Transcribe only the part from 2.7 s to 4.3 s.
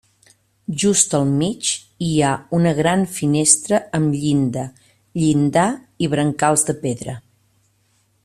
gran finestra amb